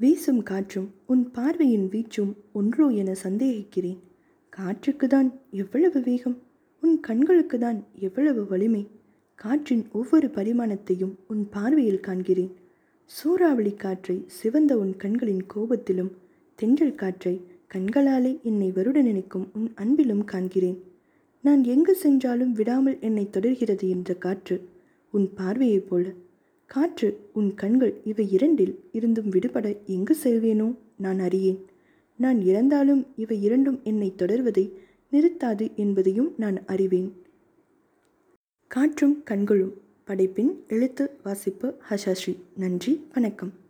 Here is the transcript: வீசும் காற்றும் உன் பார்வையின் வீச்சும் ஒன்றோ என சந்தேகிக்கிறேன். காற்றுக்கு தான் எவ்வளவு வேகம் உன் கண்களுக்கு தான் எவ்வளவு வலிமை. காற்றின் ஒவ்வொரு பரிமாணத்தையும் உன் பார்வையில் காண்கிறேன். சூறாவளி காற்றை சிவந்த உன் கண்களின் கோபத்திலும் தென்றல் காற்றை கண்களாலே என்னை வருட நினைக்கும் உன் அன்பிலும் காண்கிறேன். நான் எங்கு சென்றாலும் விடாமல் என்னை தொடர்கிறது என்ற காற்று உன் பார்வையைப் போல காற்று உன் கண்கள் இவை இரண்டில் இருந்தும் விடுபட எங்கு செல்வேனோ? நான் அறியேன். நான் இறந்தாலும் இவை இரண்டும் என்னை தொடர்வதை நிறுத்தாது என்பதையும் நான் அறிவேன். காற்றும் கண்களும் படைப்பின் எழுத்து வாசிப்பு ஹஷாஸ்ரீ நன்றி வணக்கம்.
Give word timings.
வீசும் 0.00 0.42
காற்றும் 0.42 0.86
உன் 1.06 1.24
பார்வையின் 1.30 1.88
வீச்சும் 1.88 2.30
ஒன்றோ 2.52 2.86
என 3.00 3.10
சந்தேகிக்கிறேன். 3.22 3.98
காற்றுக்கு 4.52 5.06
தான் 5.06 5.28
எவ்வளவு 5.50 5.98
வேகம் 6.00 6.36
உன் 6.82 6.94
கண்களுக்கு 7.00 7.58
தான் 7.58 7.78
எவ்வளவு 7.98 8.42
வலிமை. 8.46 8.82
காற்றின் 9.38 9.82
ஒவ்வொரு 9.92 10.28
பரிமாணத்தையும் 10.28 11.12
உன் 11.26 11.42
பார்வையில் 11.48 12.00
காண்கிறேன். 12.00 12.52
சூறாவளி 13.10 13.74
காற்றை 13.74 14.16
சிவந்த 14.38 14.72
உன் 14.78 14.94
கண்களின் 14.96 15.44
கோபத்திலும் 15.54 16.10
தென்றல் 16.58 16.94
காற்றை 16.94 17.34
கண்களாலே 17.74 18.32
என்னை 18.42 18.70
வருட 18.72 18.98
நினைக்கும் 19.02 19.46
உன் 19.52 19.68
அன்பிலும் 19.74 20.24
காண்கிறேன். 20.24 20.80
நான் 21.44 21.62
எங்கு 21.64 21.94
சென்றாலும் 21.94 22.52
விடாமல் 22.52 22.98
என்னை 23.00 23.26
தொடர்கிறது 23.30 23.86
என்ற 23.88 24.14
காற்று 24.14 24.58
உன் 25.14 25.28
பார்வையைப் 25.34 25.88
போல 25.88 26.04
காற்று 26.70 27.30
உன் 27.32 27.54
கண்கள் 27.54 28.00
இவை 28.04 28.32
இரண்டில் 28.32 28.84
இருந்தும் 28.92 29.28
விடுபட 29.28 29.76
எங்கு 29.86 30.16
செல்வேனோ? 30.24 30.76
நான் 30.96 31.18
அறியேன். 31.18 31.64
நான் 32.16 32.40
இறந்தாலும் 32.40 33.06
இவை 33.16 33.42
இரண்டும் 33.42 33.80
என்னை 33.82 34.12
தொடர்வதை 34.16 34.72
நிறுத்தாது 35.12 35.74
என்பதையும் 35.74 36.34
நான் 36.36 36.64
அறிவேன். 36.64 37.12
காற்றும் 38.66 39.22
கண்களும் 39.22 39.74
படைப்பின் 40.04 40.64
எழுத்து 40.68 41.10
வாசிப்பு 41.22 41.74
ஹஷாஸ்ரீ 41.90 42.36
நன்றி 42.56 43.06
வணக்கம். 43.12 43.68